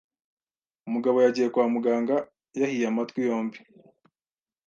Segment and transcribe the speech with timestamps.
[0.87, 2.15] Umugabo yagiye kwa muganga
[2.59, 3.59] yahiye amatwi yombi,